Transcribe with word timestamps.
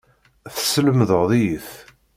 Teslemdeḍ-iyi-t. 0.53 1.69